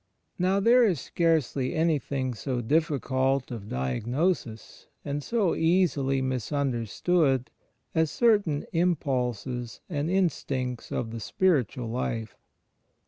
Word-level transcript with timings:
Now 0.39 0.59
there 0.59 0.83
is 0.83 0.99
scarcely 0.99 1.75
anything 1.75 2.33
so 2.33 2.59
diflGicult 2.59 3.51
of 3.51 3.65
diag 3.65 4.07
nosis 4.07 4.87
and 5.05 5.23
so 5.23 5.53
easily 5.53 6.23
misunderstood 6.23 7.51
as 7.93 8.09
certain 8.09 8.65
impulses 8.73 9.79
and 9.87 10.09
instincts 10.09 10.91
of 10.91 11.11
the 11.11 11.19
spiritual 11.19 11.87
life. 11.87 12.35